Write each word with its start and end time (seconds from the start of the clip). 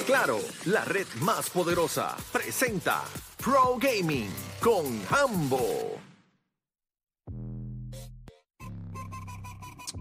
Claro, 0.05 0.41
la 0.67 0.85
red 0.85 1.07
más 1.23 1.49
poderosa 1.49 2.19
presenta 2.31 3.01
Pro 3.43 3.79
Gaming 3.81 4.29
con 4.61 4.85
Hambo. 5.09 6.10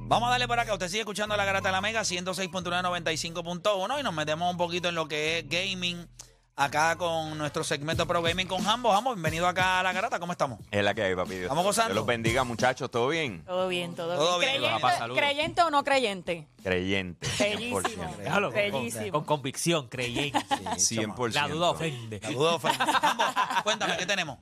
Vamos 0.10 0.28
a 0.28 0.32
darle 0.32 0.48
por 0.48 0.60
acá. 0.60 0.74
Usted 0.74 0.88
sigue 0.88 1.02
escuchando 1.02 1.38
la 1.38 1.46
Garata 1.46 1.70
de 1.70 1.72
la 1.74 1.82
Mega 1.82 2.02
106.195.1 2.02 4.00
y 4.00 4.04
nos 4.04 4.14
metemos 4.14 4.50
un 4.52 4.58
poquito 4.58 4.90
en 4.90 4.96
lo 4.96 5.08
que 5.08 5.38
es 5.40 5.48
gaming 5.48 6.08
acá 6.56 6.96
con 6.98 7.38
nuestro 7.38 7.64
segmento 7.64 8.08
Pro 8.08 8.24
Gaming 8.24 8.48
con 8.48 8.68
Hambo. 8.68 8.92
Hambo, 8.92 9.14
bienvenido 9.14 9.48
acá 9.48 9.80
a 9.80 9.84
la 9.84 9.94
Garata. 9.94 10.20
¿Cómo 10.20 10.32
estamos? 10.32 10.60
Es 10.72 10.84
la 10.84 10.96
que 10.96 11.04
hay, 11.04 11.16
papi. 11.16 11.36
Dios. 11.36 11.50
Vamos 11.50 11.64
gozando. 11.64 11.90
Dios 11.94 11.98
los 11.98 12.06
bendiga, 12.08 12.44
muchachos. 12.44 12.90
¿Todo 12.90 13.08
bien? 13.10 13.44
Todo 13.46 13.68
bien, 13.68 13.94
todo, 13.96 14.16
Todo 14.16 14.40
bien. 14.40 14.54
bien, 14.54 14.62
¿Creyente, 14.64 14.82
papá, 14.82 14.98
saludos. 14.98 15.22
¿Creyente 15.22 15.62
o 15.62 15.70
no 15.70 15.84
creyente? 15.84 16.48
Creyente. 16.64 17.28
Bellísimo. 17.40 17.80
100%. 17.82 18.16
Déjalo, 18.18 18.52
con, 18.52 18.62
con- 18.62 18.72
Bellísimo. 18.82 19.12
con 19.12 19.24
convicción, 19.26 19.88
creyente. 19.90 20.40
100%. 20.40 21.34
La 21.36 21.48
duda 21.48 21.70
ofende. 21.70 22.20
La 22.24 22.30
duda 22.32 22.56
ofende. 22.56 22.78
Hambo, 23.04 23.24
cuéntame, 23.64 23.96
¿qué 23.96 24.08
tenemos? 24.08 24.40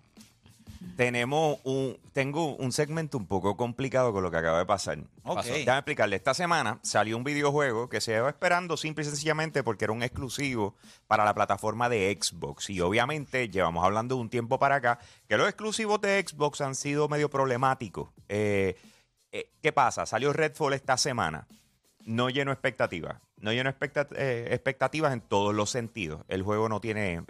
Tenemos 0.96 1.60
un, 1.64 1.98
tengo 2.14 2.56
un 2.56 2.72
segmento 2.72 3.18
un 3.18 3.26
poco 3.28 3.58
complicado 3.58 4.14
con 4.14 4.24
lo 4.24 4.32
que 4.32 4.38
acaba 4.38 4.60
de 4.60 4.66
pasar. 4.66 5.00
Ok. 5.24 5.44
Déjame 5.44 5.78
explicarle. 5.80 6.16
Esta 6.16 6.34
semana 6.34 6.80
salió 6.84 7.18
un 7.18 7.24
videojuego 7.24 7.90
que 7.90 8.02
se 8.02 8.12
lleva 8.14 8.30
esperando 8.30 8.78
simple 8.78 9.04
y 9.04 9.06
sencillamente 9.08 9.64
porque 9.64 9.86
era 9.86 9.94
un 9.94 10.02
exclusivo 10.04 10.76
para 11.08 11.26
la 11.26 11.34
plataforma 11.34 11.90
de 11.90 12.18
Xbox. 12.20 12.70
Y 12.70 12.82
obviamente 12.82 13.50
llevamos 13.50 13.84
hablando 13.84 14.16
de 14.16 14.22
un 14.22 14.30
tiempo 14.30 14.58
para 14.60 14.76
acá 14.76 15.00
que 15.28 15.38
los 15.38 15.48
exclusivos 15.48 16.00
de 16.02 16.24
Xbox 16.28 16.62
han 16.62 16.76
sido 16.76 17.08
medio 17.10 17.30
problemáticos. 17.30 18.10
Eh, 18.30 18.76
eh, 19.32 19.50
¿Qué 19.62 19.72
pasa? 19.72 20.06
Salió 20.06 20.32
Redfall 20.34 20.74
esta 20.74 20.98
semana. 20.98 21.48
no 22.06 22.30
llenó 22.30 22.52
expectativas. 22.54 23.18
No 23.40 23.52
llenó 23.52 23.70
expecta- 23.70 24.08
eh, 24.16 24.48
expectativas 24.52 25.12
en 25.14 25.20
todos 25.22 25.54
los 25.54 25.70
sentidos. 25.70 26.22
El 26.30 26.42
juego 26.42 26.70
no 26.70 26.80
tiene 26.80 27.24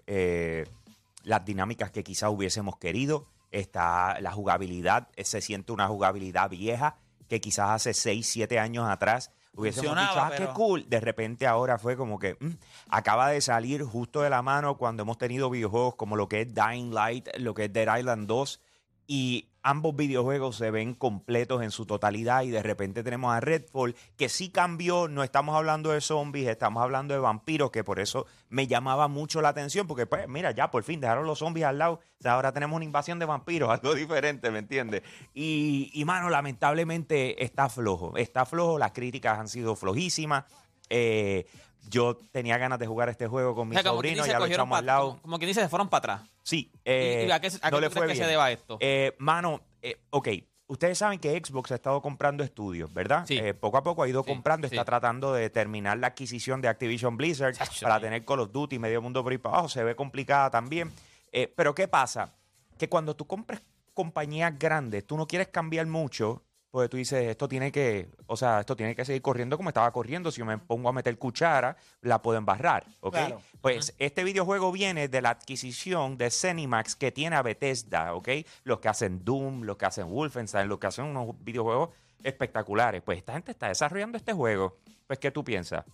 las 1.23 1.43
dinámicas 1.43 1.91
que 1.91 2.03
quizás 2.03 2.29
hubiésemos 2.29 2.77
querido. 2.77 3.25
Está 3.51 4.19
la 4.21 4.31
jugabilidad, 4.31 5.07
eh, 5.15 5.23
se 5.23 5.41
siente 5.41 5.71
una 5.71 5.87
jugabilidad 5.87 6.49
vieja 6.49 6.97
que 7.27 7.39
quizás 7.41 7.69
hace 7.71 7.93
6, 7.93 8.27
7 8.27 8.59
años 8.59 8.87
atrás 8.87 9.31
hubiésemos 9.53 9.97
dicho, 9.97 10.11
ah, 10.15 10.29
pero- 10.29 10.47
qué 10.47 10.53
cool. 10.53 10.85
De 10.89 10.99
repente 10.99 11.47
ahora 11.47 11.77
fue 11.77 11.97
como 11.97 12.19
que 12.19 12.35
mm, 12.39 12.51
acaba 12.89 13.29
de 13.29 13.41
salir 13.41 13.83
justo 13.83 14.21
de 14.21 14.29
la 14.29 14.41
mano 14.41 14.77
cuando 14.77 15.03
hemos 15.03 15.17
tenido 15.17 15.49
videojuegos 15.49 15.95
como 15.95 16.15
lo 16.15 16.27
que 16.29 16.41
es 16.41 16.53
Dying 16.53 16.93
Light, 16.93 17.27
lo 17.37 17.53
que 17.53 17.65
es 17.65 17.73
Dead 17.73 17.97
Island 17.97 18.27
2 18.27 18.61
y 19.07 19.49
ambos 19.69 19.95
videojuegos 19.97 20.55
se 20.55 20.71
ven 20.71 20.93
completos 20.93 21.61
en 21.61 21.71
su 21.71 21.85
totalidad 21.85 22.43
y 22.43 22.49
de 22.51 22.63
repente 22.63 23.03
tenemos 23.03 23.33
a 23.35 23.41
Redfall 23.41 23.95
que 24.15 24.29
sí 24.29 24.49
cambió, 24.49 25.09
no 25.09 25.23
estamos 25.23 25.57
hablando 25.57 25.91
de 25.91 25.99
zombies, 25.99 26.47
estamos 26.47 26.81
hablando 26.81 27.13
de 27.13 27.19
vampiros, 27.19 27.69
que 27.69 27.83
por 27.83 27.99
eso 27.99 28.25
me 28.47 28.67
llamaba 28.67 29.09
mucho 29.09 29.41
la 29.41 29.49
atención, 29.49 29.85
porque 29.85 30.05
pues 30.05 30.25
mira, 30.29 30.51
ya 30.51 30.71
por 30.71 30.83
fin 30.83 31.01
dejaron 31.01 31.25
los 31.25 31.39
zombies 31.39 31.65
al 31.65 31.79
lado, 31.79 31.95
o 31.95 32.21
sea, 32.21 32.33
ahora 32.35 32.53
tenemos 32.53 32.77
una 32.77 32.85
invasión 32.85 33.19
de 33.19 33.25
vampiros, 33.25 33.69
algo 33.71 33.93
diferente, 33.93 34.51
¿me 34.51 34.59
entiendes? 34.59 35.03
Y, 35.33 35.91
y 35.93 36.05
mano, 36.05 36.29
lamentablemente 36.29 37.43
está 37.43 37.67
flojo, 37.67 38.15
está 38.15 38.45
flojo, 38.45 38.77
las 38.79 38.93
críticas 38.93 39.37
han 39.37 39.49
sido 39.49 39.75
flojísimas. 39.75 40.45
Eh, 40.89 41.45
yo 41.89 42.17
tenía 42.31 42.57
ganas 42.57 42.79
de 42.79 42.87
jugar 42.87 43.09
este 43.09 43.27
juego 43.27 43.55
con 43.55 43.69
mi 43.69 43.75
O 43.75 43.81
sea, 43.81 43.91
sobrino, 43.91 44.25
ya 44.25 44.39
lo 44.39 44.45
echamos 44.45 44.75
pa- 44.75 44.79
al 44.79 44.85
lado. 44.85 45.09
Como, 45.09 45.21
como 45.21 45.37
quien 45.39 45.47
dice, 45.49 45.61
se 45.61 45.69
fueron 45.69 45.89
para 45.89 46.13
atrás. 46.15 46.29
Sí, 46.47 46.71
¿Y- 46.73 46.79
eh, 46.85 47.25
y 47.27 47.31
a 47.31 47.41
qué, 47.41 47.47
a 47.61 47.69
no 47.71 47.79
qué 47.81 47.89
fue 47.89 48.07
que 48.07 48.15
se 48.15 48.25
deba 48.25 48.49
esto? 48.49 48.77
Eh, 48.79 49.13
mano, 49.19 49.59
eh, 49.81 49.97
ok, 50.11 50.29
ustedes 50.67 50.97
saben 50.97 51.19
que 51.19 51.37
Xbox 51.45 51.73
ha 51.73 51.75
estado 51.75 52.01
comprando 52.01 52.41
estudios, 52.41 52.93
¿verdad? 52.93 53.25
Sí. 53.27 53.37
Eh, 53.37 53.53
poco 53.53 53.75
a 53.75 53.83
poco 53.83 54.03
ha 54.03 54.07
ido 54.07 54.23
Sí, 54.23 54.29
comprando, 54.31 54.65
sí. 54.69 54.73
está 54.75 54.85
tratando 54.85 55.33
de 55.33 55.49
terminar 55.49 55.97
la 55.97 56.07
adquisición 56.07 56.61
de 56.61 56.69
Activision 56.69 57.17
Blizzard 57.17 57.53
Chacho, 57.53 57.83
para 57.85 57.99
tener 57.99 58.23
Call 58.23 58.39
of 58.39 58.51
Duty, 58.53 58.79
medio 58.79 59.01
mundo 59.01 59.21
por 59.23 59.33
ahí 59.33 59.37
para 59.37 59.55
abajo, 59.55 59.67
se 59.67 59.83
ve 59.83 59.93
complicada 59.97 60.49
también. 60.49 60.89
Eh, 61.33 61.53
pero 61.53 61.75
¿qué 61.75 61.89
pasa? 61.89 62.33
Que 62.77 62.87
cuando 62.87 63.13
tú 63.13 63.27
compras 63.27 63.61
compañías 63.93 64.57
grandes, 64.57 65.05
tú 65.05 65.17
no 65.17 65.27
quieres 65.27 65.49
cambiar 65.49 65.85
mucho, 65.87 66.43
porque 66.71 66.89
tú 66.89 66.97
dices, 66.97 67.27
esto 67.27 67.47
tiene 67.47 67.71
que, 67.71 68.09
o 68.27 68.35
sea, 68.35 68.59
esto 68.59 68.75
tiene 68.75 68.95
que 68.95 69.05
seguir 69.05 69.21
corriendo 69.21 69.57
como 69.57 69.69
estaba 69.69 69.91
corriendo. 69.91 70.31
Si 70.31 70.39
yo 70.39 70.45
me 70.45 70.57
pongo 70.57 70.89
a 70.89 70.93
meter 70.93 71.17
cuchara, 71.17 71.77
la 72.01 72.21
puedo 72.21 72.37
embarrar, 72.37 72.85
¿ok? 72.99 73.13
Claro. 73.13 73.41
Pues 73.61 73.95
este 73.99 74.23
videojuego 74.23 74.71
viene 74.71 75.07
de 75.07 75.21
la 75.21 75.29
adquisición 75.31 76.17
de 76.17 76.29
Cenimax 76.29 76.95
que 76.95 77.11
tiene 77.11 77.35
a 77.35 77.41
Bethesda, 77.41 78.13
¿ok? 78.13 78.29
Los 78.63 78.79
que 78.79 78.89
hacen 78.89 79.23
Doom, 79.23 79.63
los 79.63 79.77
que 79.77 79.85
hacen 79.85 80.09
Wolfenstein, 80.09 80.67
los 80.67 80.79
que 80.79 80.87
hacen 80.87 81.05
unos 81.05 81.35
videojuegos 81.43 81.89
espectaculares. 82.23 83.01
Pues 83.01 83.17
esta 83.19 83.33
gente 83.33 83.51
está 83.51 83.69
desarrollando 83.69 84.17
este 84.17 84.33
juego. 84.33 84.77
Pues, 85.07 85.19
¿qué 85.19 85.31
tú 85.31 85.43
piensas? 85.43 85.85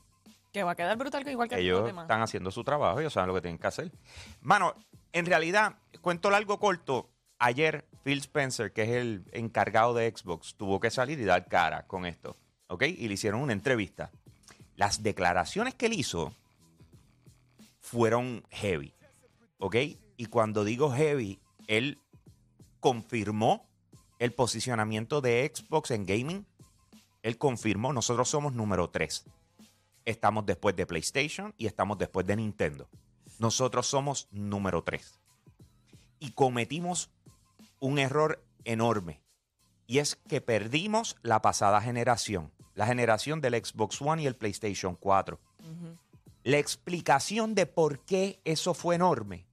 Que 0.52 0.64
va 0.64 0.72
a 0.72 0.76
quedar 0.76 0.98
brutal 0.98 1.28
igual 1.28 1.48
que 1.50 1.56
los 1.56 1.64
Ellos 1.64 1.86
demás. 1.86 2.04
están 2.04 2.22
haciendo 2.22 2.52
su 2.52 2.64
trabajo, 2.64 3.00
ellos 3.00 3.14
saben 3.14 3.28
lo 3.28 3.36
que 3.36 3.42
tienen 3.42 3.58
que 3.58 3.68
hacer. 3.68 3.92
Mano, 4.42 4.76
en 5.12 5.26
realidad, 5.26 5.76
cuento 6.02 6.30
largo 6.30 6.60
corto, 6.60 7.10
ayer 7.46 7.86
Phil 8.04 8.20
Spencer, 8.20 8.72
que 8.72 8.84
es 8.84 8.90
el 8.90 9.26
encargado 9.32 9.94
de 9.94 10.12
Xbox, 10.16 10.56
tuvo 10.56 10.80
que 10.80 10.92
salir 10.92 11.20
y 11.20 11.26
dar 11.26 11.48
cara 11.48 11.86
con 11.88 12.06
esto, 12.06 12.38
¿ok? 12.68 12.84
Y 12.84 13.08
le 13.08 13.14
hicieron 13.14 13.42
una 13.42 13.54
entrevista. 13.54 14.12
Las 14.76 15.04
declaraciones 15.04 15.76
que 15.76 15.88
él 15.88 15.94
hizo 15.94 16.34
fueron 17.80 18.44
heavy, 18.50 18.94
¿ok? 19.60 19.76
Y 20.18 20.26
cuando 20.28 20.64
digo 20.64 20.92
heavy, 20.92 21.40
él 21.68 22.00
confirmó 22.80 23.68
el 24.20 24.34
posicionamiento 24.34 25.22
de 25.22 25.52
Xbox 25.54 25.92
en 25.92 26.06
gaming. 26.06 26.46
Él 27.22 27.38
confirmó, 27.38 27.94
nosotros 27.94 28.30
somos 28.30 28.54
número 28.54 28.90
3 28.90 29.26
estamos 30.06 30.46
después 30.46 30.76
de 30.76 30.86
PlayStation 30.86 31.54
y 31.58 31.66
estamos 31.66 31.98
después 31.98 32.26
de 32.26 32.36
Nintendo. 32.36 32.90
Nosotros 33.40 33.88
somos 33.88 34.28
número 34.32 34.84
3. 34.84 35.20
Y 36.20 36.32
cometimos 36.32 37.10
un 37.84 38.00
error 38.00 38.42
enorme. 38.64 39.22
Y 39.88 39.98
es 39.98 40.16
que 40.16 40.40
perdimos 40.40 41.18
la 41.22 41.42
pasada 41.42 41.82
generación, 41.82 42.50
la 42.76 42.86
generación 42.86 43.42
del 43.42 43.56
Xbox 43.56 44.02
One 44.02 44.24
y 44.24 44.26
el 44.26 44.38
PlayStation 44.38 44.96
4. 44.96 45.38
La 46.44 46.58
explicación 46.60 47.56
de 47.56 47.66
por 47.66 48.00
qué 48.00 48.40
eso 48.46 48.74
fue 48.74 48.96
enorme 48.96 49.46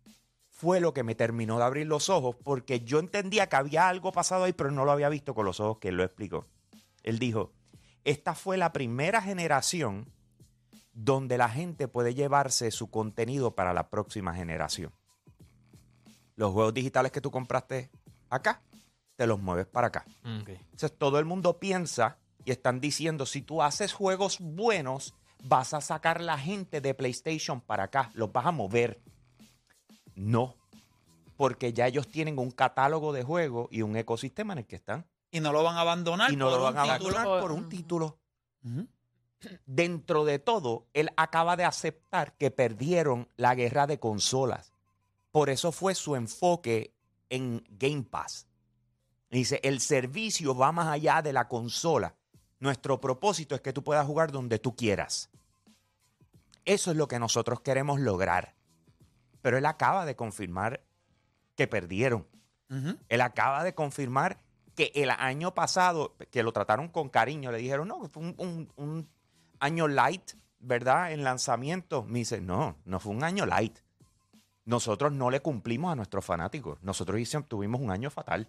fue 0.48 0.78
lo 0.78 0.94
que 0.94 1.02
me 1.02 1.16
terminó 1.16 1.58
de 1.58 1.64
abrir 1.64 1.88
los 1.88 2.08
ojos, 2.08 2.36
porque 2.44 2.82
yo 2.82 3.00
entendía 3.00 3.48
que 3.48 3.56
había 3.56 3.88
algo 3.88 4.12
pasado 4.12 4.44
ahí, 4.44 4.52
pero 4.52 4.70
no 4.70 4.84
lo 4.84 4.92
había 4.92 5.08
visto 5.08 5.34
con 5.34 5.44
los 5.44 5.58
ojos 5.58 5.78
que 5.78 5.88
él 5.88 5.96
lo 5.96 6.04
explicó. 6.04 6.46
Él 7.02 7.18
dijo, 7.18 7.50
esta 8.04 8.36
fue 8.36 8.56
la 8.56 8.72
primera 8.72 9.22
generación 9.22 10.06
donde 10.92 11.36
la 11.36 11.48
gente 11.48 11.88
puede 11.88 12.14
llevarse 12.14 12.70
su 12.70 12.90
contenido 12.90 13.56
para 13.56 13.74
la 13.74 13.90
próxima 13.90 14.34
generación. 14.34 14.92
Los 16.36 16.52
juegos 16.52 16.74
digitales 16.74 17.10
que 17.10 17.20
tú 17.20 17.30
compraste 17.30 17.90
acá, 18.30 18.62
te 19.16 19.26
los 19.26 19.40
mueves 19.40 19.66
para 19.66 19.88
acá. 19.88 20.04
Mm. 20.22 20.42
Entonces 20.48 20.96
todo 20.96 21.18
el 21.18 21.24
mundo 21.24 21.58
piensa 21.58 22.18
y 22.44 22.50
están 22.52 22.80
diciendo, 22.80 23.26
si 23.26 23.42
tú 23.42 23.62
haces 23.62 23.92
juegos 23.92 24.38
buenos, 24.40 25.14
vas 25.44 25.74
a 25.74 25.80
sacar 25.80 26.20
la 26.20 26.38
gente 26.38 26.80
de 26.80 26.94
PlayStation 26.94 27.60
para 27.60 27.84
acá, 27.84 28.10
los 28.14 28.32
vas 28.32 28.46
a 28.46 28.50
mover. 28.50 29.00
No, 30.14 30.54
porque 31.36 31.72
ya 31.72 31.86
ellos 31.86 32.08
tienen 32.08 32.38
un 32.38 32.50
catálogo 32.50 33.12
de 33.12 33.22
juegos 33.22 33.68
y 33.70 33.82
un 33.82 33.96
ecosistema 33.96 34.52
en 34.52 34.60
el 34.60 34.66
que 34.66 34.76
están. 34.76 35.06
Y 35.30 35.40
no 35.40 35.52
lo 35.52 35.62
van 35.62 35.76
a 35.76 35.80
abandonar 35.80 36.32
Y 36.32 36.36
no 36.36 36.50
por 36.50 36.58
lo 36.58 36.64
van 36.64 36.74
un 36.74 36.78
a 36.78 36.98
título. 36.98 37.16
abandonar 37.16 37.40
por 37.40 37.52
un 37.52 37.68
título. 37.68 38.18
Dentro 39.64 40.24
de 40.24 40.38
todo, 40.38 40.86
él 40.92 41.10
acaba 41.16 41.56
de 41.56 41.64
aceptar 41.64 42.36
que 42.36 42.50
perdieron 42.50 43.28
la 43.36 43.54
guerra 43.54 43.86
de 43.86 43.98
consolas. 43.98 44.72
Por 45.30 45.48
eso 45.48 45.72
fue 45.72 45.94
su 45.94 46.16
enfoque 46.16 46.92
en 47.30 47.64
Game 47.70 48.02
Pass. 48.02 48.46
Dice, 49.30 49.60
el 49.62 49.80
servicio 49.80 50.54
va 50.54 50.72
más 50.72 50.88
allá 50.88 51.22
de 51.22 51.32
la 51.32 51.48
consola. 51.48 52.14
Nuestro 52.58 53.00
propósito 53.00 53.54
es 53.54 53.60
que 53.62 53.72
tú 53.72 53.82
puedas 53.82 54.04
jugar 54.06 54.30
donde 54.32 54.58
tú 54.58 54.76
quieras. 54.76 55.30
Eso 56.64 56.90
es 56.90 56.96
lo 56.96 57.08
que 57.08 57.18
nosotros 57.18 57.60
queremos 57.60 58.00
lograr. 58.00 58.54
Pero 59.42 59.56
él 59.56 59.66
acaba 59.66 60.04
de 60.04 60.16
confirmar 60.16 60.82
que 61.56 61.66
perdieron. 61.66 62.26
Él 63.08 63.20
acaba 63.20 63.64
de 63.64 63.74
confirmar 63.74 64.38
que 64.76 64.92
el 64.94 65.10
año 65.10 65.54
pasado, 65.54 66.14
que 66.30 66.42
lo 66.42 66.52
trataron 66.52 66.88
con 66.88 67.08
cariño, 67.08 67.50
le 67.50 67.58
dijeron, 67.58 67.88
no, 67.88 68.08
fue 68.08 68.22
un, 68.22 68.34
un- 68.38 68.72
un 68.76 69.08
año 69.58 69.88
light, 69.88 70.32
¿verdad? 70.60 71.12
En 71.12 71.24
lanzamiento. 71.24 72.04
Me 72.04 72.20
dice, 72.20 72.40
no, 72.40 72.76
no 72.84 73.00
fue 73.00 73.12
un 73.12 73.24
año 73.24 73.46
light. 73.46 73.78
Nosotros 74.70 75.10
no 75.12 75.30
le 75.30 75.40
cumplimos 75.40 75.90
a 75.92 75.96
nuestros 75.96 76.24
fanáticos. 76.24 76.78
Nosotros 76.80 77.18
hicimos- 77.18 77.48
tuvimos 77.48 77.80
un 77.80 77.90
año 77.90 78.08
fatal. 78.08 78.46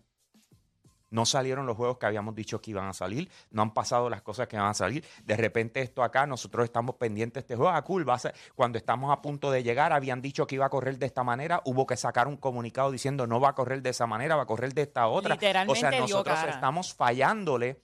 No 1.10 1.26
salieron 1.26 1.66
los 1.66 1.76
juegos 1.76 1.98
que 1.98 2.06
habíamos 2.06 2.36
dicho 2.36 2.62
que 2.62 2.70
iban 2.72 2.86
a 2.88 2.94
salir, 2.94 3.28
no 3.50 3.64
han 3.64 3.74
pasado 3.74 4.08
las 4.08 4.22
cosas 4.22 4.48
que 4.48 4.56
van 4.56 4.68
a 4.68 4.74
salir. 4.76 5.04
De 5.26 5.36
repente 5.36 5.82
esto 5.82 6.04
acá, 6.04 6.28
nosotros 6.28 6.64
estamos 6.64 6.96
pendientes 6.98 7.34
de 7.34 7.40
este 7.42 7.56
juego. 7.56 7.72
Ah, 7.72 7.82
cool, 7.84 8.08
va 8.08 8.14
a 8.14 8.20
ser- 8.20 8.36
cuando 8.56 8.78
estamos 8.78 9.12
a 9.12 9.20
punto 9.20 9.50
de 9.50 9.64
llegar, 9.64 9.92
habían 9.94 10.22
dicho 10.22 10.46
que 10.46 10.56
iba 10.56 10.68
a 10.68 10.70
correr 10.70 11.00
de 11.00 11.08
esta 11.08 11.24
manera, 11.24 11.62
hubo 11.66 11.88
que 11.88 11.98
sacar 11.98 12.28
un 12.28 12.38
comunicado 12.38 12.92
diciendo 12.92 13.26
no 13.26 13.40
va 13.42 13.50
a 13.50 13.56
correr 13.56 13.82
de 13.82 13.90
esa 13.90 14.06
manera, 14.06 14.36
va 14.36 14.44
a 14.44 14.46
correr 14.46 14.74
de 14.76 14.84
esta 14.84 15.08
otra. 15.08 15.34
Literalmente 15.34 15.72
o 15.86 15.90
sea, 15.90 16.00
nosotros 16.00 16.36
cara. 16.40 16.52
estamos 16.52 16.94
fallándole 16.94 17.82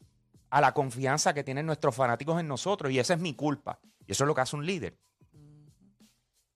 a 0.52 0.62
la 0.62 0.74
confianza 0.74 1.34
que 1.34 1.44
tienen 1.44 1.66
nuestros 1.66 1.96
fanáticos 1.96 2.40
en 2.40 2.48
nosotros 2.48 2.92
y 2.94 3.00
esa 3.00 3.16
es 3.16 3.20
mi 3.20 3.34
culpa. 3.34 3.80
Y 4.06 4.12
eso 4.14 4.24
es 4.24 4.28
lo 4.28 4.36
que 4.36 4.42
hace 4.42 4.56
un 4.56 4.66
líder. 4.66 4.96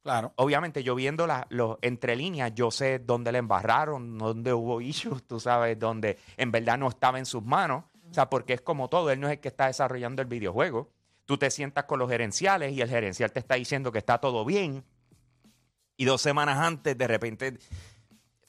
Claro. 0.04 0.34
Obviamente, 0.38 0.84
yo 0.84 0.96
viendo 0.96 1.28
la- 1.28 1.46
los 1.50 1.78
entre 1.82 2.16
líneas, 2.16 2.54
yo 2.56 2.72
sé 2.72 2.98
dónde 3.00 3.32
le 3.32 3.38
embarraron, 3.38 4.18
dónde 4.18 4.52
hubo 4.54 4.82
issues, 4.82 5.24
tú 5.28 5.40
sabes, 5.40 5.78
dónde 5.78 6.18
en 6.38 6.52
verdad 6.52 6.78
no 6.80 6.88
estaba 6.88 7.20
en 7.20 7.26
sus 7.26 7.44
manos. 7.44 7.84
O 8.10 8.14
sea, 8.14 8.30
porque 8.30 8.54
es 8.54 8.62
como 8.62 8.90
todo, 8.90 9.12
él 9.12 9.20
no 9.20 9.28
es 9.28 9.34
el 9.34 9.40
que 9.40 9.48
está 9.50 9.68
desarrollando 9.68 10.22
el 10.22 10.28
videojuego. 10.28 10.90
Tú 11.26 11.38
te 11.38 11.52
sientas 11.52 11.86
con 11.86 12.00
los 12.00 12.10
gerenciales 12.10 12.74
y 12.74 12.82
el 12.82 12.90
gerencial 12.90 13.32
te 13.32 13.40
está 13.40 13.56
diciendo 13.56 13.92
que 13.92 14.00
está 14.00 14.18
todo 14.18 14.44
bien. 14.44 14.84
Y 15.98 16.06
dos 16.06 16.22
semanas 16.22 16.58
antes, 16.58 16.98
de 16.98 17.08
repente, 17.08 17.58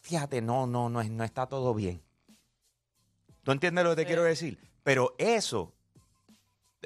fíjate, 0.01 0.41
no, 0.41 0.67
no, 0.67 0.89
no, 0.89 1.01
es- 1.03 1.11
no 1.11 1.23
está 1.23 1.47
todo 1.47 1.75
bien. 1.75 2.03
¿Tú 3.43 3.53
entiendes 3.53 3.85
lo 3.85 3.91
que 3.91 3.97
te 3.97 4.03
Sí. 4.03 4.07
quiero 4.07 4.23
decir? 4.25 4.59
Pero 4.83 5.15
eso, 5.19 5.75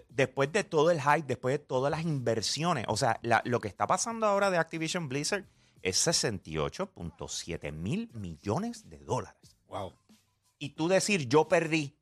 después 0.08 0.52
de 0.52 0.64
todo 0.64 0.90
el 0.90 1.00
hype, 1.00 1.22
después 1.26 1.54
de 1.54 1.58
todas 1.58 1.90
las 1.90 2.02
inversiones, 2.02 2.84
o 2.88 2.96
sea, 2.96 3.18
la- 3.22 3.42
lo 3.44 3.60
que 3.60 3.68
está 3.68 3.86
pasando 3.86 4.26
ahora 4.26 4.50
de 4.50 4.58
Activision 4.58 5.08
Blizzard 5.08 5.44
es 5.82 5.96
68.7 6.06 7.72
mil 7.72 8.10
millones 8.14 8.88
de 8.88 8.98
dólares. 8.98 9.56
Wow. 9.68 9.92
Y 10.58 10.70
tú 10.70 10.88
decir, 10.88 11.28
yo 11.28 11.48
perdí, 11.48 11.96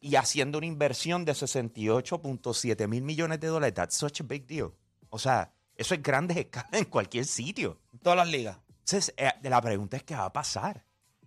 y 0.00 0.16
haciendo 0.16 0.58
una 0.58 0.66
inversión 0.66 1.24
de 1.24 1.32
68.7 1.32 2.88
mil 2.88 3.02
millones 3.02 3.40
de 3.40 3.46
dólares, 3.48 3.74
that's 3.74 3.94
such 3.96 4.20
a 4.20 4.24
big 4.24 4.46
deal. 4.46 4.72
O 5.10 5.18
sea, 5.18 5.52
eso 5.76 5.94
es 5.94 6.02
grande 6.02 6.34
escala 6.40 6.68
en 6.78 6.84
cualquier 6.86 7.24
sitio. 7.24 7.78
Todas 8.02 8.16
las 8.16 8.28
ligas. 8.28 8.58
Entonces, 8.68 9.14
eh, 9.16 9.30
la 9.42 9.60
pregunta 9.60 9.96
es 9.96 10.02
qué 10.02 10.14
va 10.16 10.24
a 10.26 10.32
pasar. 10.32 10.84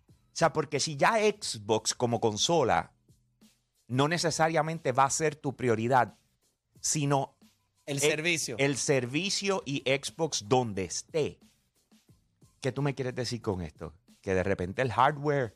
O 0.08 0.38
sea, 0.38 0.52
porque 0.52 0.80
si 0.82 0.98
ya 0.98 1.14
Xbox 1.14 1.94
como 1.96 2.20
consola 2.20 2.92
no 3.88 4.08
necesariamente 4.08 4.92
va 4.92 5.06
a 5.06 5.10
ser 5.10 5.36
tu 5.36 5.56
prioridad, 5.56 6.16
sino 6.80 7.36
El 7.86 7.98
Eh, 7.98 8.02
servicio. 8.02 8.56
el 8.58 8.78
servicio 8.78 9.62
y 9.66 9.82
Xbox 9.86 10.46
donde 10.48 10.86
esté. 10.86 11.40
¿Qué 12.62 12.72
tú 12.72 12.82
me 12.82 12.96
quieres 12.96 13.14
decir 13.14 13.42
con 13.42 13.62
esto? 13.62 13.94
Que 14.22 14.34
de 14.34 14.42
repente 14.44 14.82
el 14.82 14.92
hardware 14.92 15.56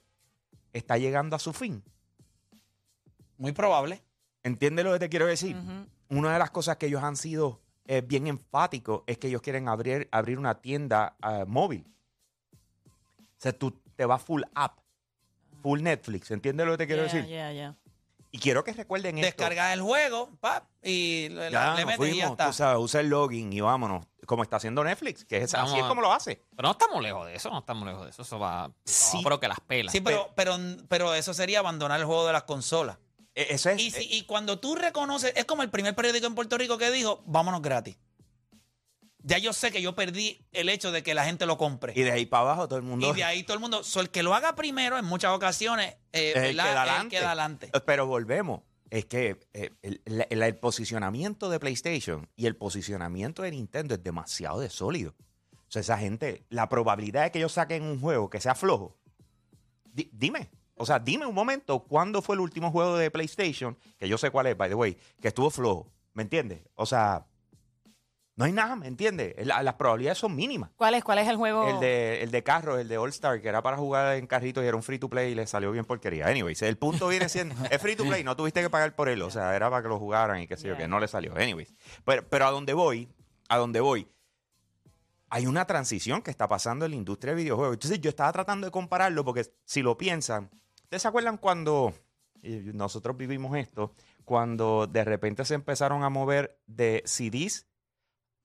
está 0.74 0.98
llegando 0.98 1.36
a 1.36 1.40
su 1.40 1.54
fin. 1.54 1.84
Muy 3.38 3.52
probable. 3.52 4.04
¿Entiendes 4.44 4.86
lo 4.86 4.94
que 4.94 5.00
te 5.00 5.10
quiero 5.10 5.26
decir? 5.26 5.56
Una 6.10 6.34
de 6.34 6.40
las 6.40 6.52
cosas 6.52 6.78
que 6.78 6.86
ellos 6.88 7.04
han 7.04 7.16
sido 7.16 7.62
eh, 7.86 8.02
bien 8.02 8.28
enfáticos 8.28 9.02
es 9.08 9.18
que 9.18 9.28
ellos 9.28 9.42
quieren 9.42 9.68
abrir, 9.68 10.08
abrir 10.12 10.38
una 10.38 10.62
tienda 10.62 11.16
ah, 11.22 11.46
móvil. 11.48 11.86
O 12.54 13.42
sea, 13.42 13.54
tú 13.54 13.72
te 13.96 14.06
vas 14.06 14.22
full 14.22 14.44
app, 14.54 14.78
full 15.64 15.82
Netflix. 15.82 16.30
¿Entiendes 16.30 16.66
lo 16.68 16.74
que 16.74 16.78
te 16.80 16.88
quiero 16.88 17.06
Yeah, 17.06 17.14
decir? 17.14 17.30
yeah, 17.30 17.52
yeah. 17.54 17.78
Y 18.32 18.38
quiero 18.40 18.64
que 18.64 18.74
recuerden 18.74 19.18
esto. 19.18 19.26
Descargas 19.26 19.74
el 19.74 19.82
juego, 19.82 20.30
pap, 20.40 20.66
y 20.84 21.30
le, 21.30 21.50
Ya, 21.50 21.74
le 21.74 21.86
metes 21.86 22.14
y 22.14 22.18
ya 22.18 22.28
está. 22.28 22.48
tú 22.48 22.54
sabes, 22.54 22.78
usa 22.80 23.00
el 23.02 23.10
login 23.10 23.52
y 23.52 23.60
vámonos. 23.62 24.06
Como 24.28 24.44
está 24.44 24.58
haciendo 24.58 24.84
Netflix, 24.84 25.26
que 25.26 25.38
es, 25.38 25.54
así 25.56 25.78
es 25.80 25.84
como 25.86 26.02
lo 26.02 26.14
hace. 26.14 26.44
Pero 26.56 26.68
no 26.68 26.72
estamos 26.74 27.02
lejos 27.02 27.26
de 27.26 27.34
eso, 27.36 27.50
no 27.50 27.60
estamos 27.60 27.88
lejos 27.88 28.04
de 28.04 28.12
eso. 28.12 28.22
Eso 28.22 28.38
va. 28.38 28.72
Sí. 28.86 29.20
Pero 29.24 29.40
que 29.40 29.48
las 29.48 29.60
pelas. 29.62 29.92
Sí, 29.92 30.02
pero, 30.02 30.30
pero, 30.36 30.56
pero 30.88 31.16
eso 31.16 31.34
sería 31.34 31.60
abandonar 31.60 32.00
el 32.00 32.06
juego 32.06 32.28
de 32.28 32.34
las 32.34 32.44
consolas. 32.44 32.98
E- 33.34 33.48
Eso 33.56 33.72
es. 33.72 33.82
Y, 33.82 33.90
si- 33.90 34.08
y 34.14 34.26
cuando 34.26 34.60
tú 34.60 34.76
reconoces, 34.76 35.34
es 35.36 35.46
como 35.46 35.64
el 35.64 35.72
primer 35.72 35.96
periódico 35.96 36.28
en 36.28 36.36
Puerto 36.36 36.58
Rico 36.60 36.78
que 36.78 36.92
dijo, 36.92 37.24
vámonos 37.26 37.64
gratis. 37.64 37.98
Ya 39.30 39.38
yo 39.38 39.54
sé 39.54 39.72
que 39.72 39.82
yo 39.82 39.96
perdí 39.96 40.42
el 40.52 40.70
hecho 40.70 40.92
de 40.92 41.04
que 41.04 41.14
la 41.14 41.24
gente 41.26 41.46
lo 41.46 41.58
compre. 41.58 41.94
y 41.96 42.02
de 42.02 42.12
ahí 42.12 42.26
para 42.26 42.42
abajo 42.42 42.68
todo 42.68 42.78
el 42.80 42.84
mundo. 42.86 43.12
Y 43.12 43.16
de 43.16 43.24
ahí 43.24 43.44
todo 43.44 43.54
el 43.56 43.60
mundo, 43.62 43.84
so, 43.84 44.02
el 44.02 44.10
que 44.10 44.24
lo 44.24 44.34
haga 44.36 44.56
primero 44.56 44.98
en 44.98 45.06
muchas 45.06 45.32
ocasiones, 45.32 45.96
eh, 46.12 46.34
Es 46.36 46.44
el 46.44 46.58
que 46.58 46.64
¿verdad? 46.64 46.66
da 46.66 46.72
Es 46.72 46.74
el 46.74 46.90
adelante. 46.90 47.18
adelante. 47.18 47.72
Pero 47.86 48.08
volvemos. 48.08 48.62
Es 48.90 49.06
que 49.06 49.40
eh, 49.54 49.70
el, 49.84 50.02
el- 50.06 50.26
el- 50.30 50.42
el 50.42 50.56
posicionamiento 50.58 51.50
de 51.50 51.60
PlayStation 51.60 52.28
y 52.36 52.48
el 52.48 52.56
posicionamiento 52.56 53.44
de 53.44 53.52
Nintendo 53.52 53.94
es 53.94 54.04
demasiado 54.04 54.60
de 54.60 54.70
sólido. 54.72 55.14
O 55.54 55.72
sea, 55.72 55.82
esa 55.82 55.98
gente, 56.00 56.44
la 56.50 56.68
probabilidad 56.68 57.24
de 57.24 57.32
que 57.32 57.38
ellos 57.38 57.52
saquen 57.54 57.84
un 57.84 58.00
juego 58.02 58.32
que 58.32 58.42
sea 58.42 58.56
flojo, 58.56 58.98
di- 59.94 60.10
dime. 60.12 60.50
O 60.76 60.86
sea, 60.86 60.98
dime 60.98 61.26
un 61.28 61.36
momento, 61.36 61.84
¿cuándo 61.84 62.22
fue 62.24 62.36
el 62.36 62.40
último 62.40 62.72
juego 62.72 62.98
de 62.98 63.12
PlayStation? 63.12 63.78
Que 64.00 64.08
yo 64.08 64.18
sé 64.18 64.32
cuál 64.32 64.48
es, 64.48 64.58
by 64.58 64.70
the 64.70 64.76
way, 64.76 64.98
que 65.22 65.28
estuvo 65.28 65.52
flojo. 65.52 65.92
¿Me 66.14 66.24
entiendes? 66.24 66.62
O 66.74 66.86
sea, 66.88 67.28
no 68.40 68.46
hay 68.46 68.54
nada, 68.54 68.76
¿me 68.78 68.88
entiendes? 68.88 69.36
La- 69.46 69.62
las 69.62 69.74
probabilidades 69.74 70.18
son 70.18 70.34
mínimas. 70.34 70.72
¿Cuál 70.78 70.94
es, 70.96 71.04
¿Cuál 71.04 71.20
es 71.20 71.28
el 71.28 71.36
juego? 71.36 71.68
El 71.68 71.80
de, 71.82 72.24
el 72.24 72.32
de 72.32 72.42
carro, 72.42 72.80
el 72.80 72.88
de 72.88 72.98
All 72.98 73.10
Star, 73.10 73.42
que 73.42 73.50
era 73.50 73.62
para 73.62 73.76
jugar 73.76 74.16
en 74.16 74.28
carrito 74.28 74.64
y 74.64 74.66
era 74.68 74.78
un 74.78 74.82
free 74.84 74.98
to 74.98 75.10
play 75.10 75.34
y 75.34 75.36
le 75.36 75.46
salió 75.46 75.72
bien 75.74 75.84
porquería. 75.84 76.26
Anyways, 76.28 76.62
el 76.62 76.78
punto 76.78 77.10
viene 77.10 77.28
siendo, 77.28 77.54
es 77.70 77.82
free 77.82 77.98
to 77.98 78.06
play, 78.06 78.24
no 78.24 78.36
tuviste 78.38 78.62
que 78.62 78.70
pagar 78.70 78.96
por 78.96 79.10
él, 79.10 79.22
o 79.22 79.30
sea, 79.30 79.56
era 79.56 79.70
para 79.70 79.84
que 79.84 79.90
lo 79.90 80.00
jugaran 80.00 80.40
y 80.42 80.48
qué 80.48 80.56
sé 80.56 80.64
yo, 80.64 80.70
Yeah. 80.70 80.78
que 80.84 80.88
no 80.88 81.00
le 81.02 81.08
salió. 81.10 81.36
Anyways, 81.36 81.74
pero, 82.06 82.26
pero 82.30 82.46
a 82.48 82.52
donde 82.52 82.74
voy, 82.74 83.10
a 83.50 83.58
donde 83.58 83.82
voy, 83.82 84.08
hay 85.30 85.46
una 85.46 85.66
transición 85.66 86.22
que 86.22 86.32
está 86.32 86.48
pasando 86.48 86.86
en 86.86 86.92
la 86.92 86.98
industria 86.98 87.34
de 87.36 87.44
videojuegos. 87.44 87.76
Entonces 87.76 88.00
yo 88.02 88.10
estaba 88.10 88.32
tratando 88.32 88.66
de 88.66 88.72
compararlo 88.72 89.24
porque 89.24 89.46
si 89.66 89.82
lo 89.84 89.98
piensan, 89.98 90.50
¿ustedes 90.84 91.02
se 91.04 91.08
acuerdan 91.08 91.38
cuando 91.38 91.94
nosotros 92.42 93.16
vivimos 93.18 93.56
esto? 93.58 93.94
Cuando 94.26 94.88
de 94.88 95.04
repente 95.04 95.46
se 95.46 95.54
empezaron 95.56 96.04
a 96.04 96.10
mover 96.10 96.60
de 96.66 97.04
CDs 97.06 97.68